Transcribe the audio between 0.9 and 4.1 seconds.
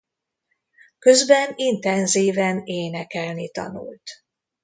Közben intenzíven énekelni tanult.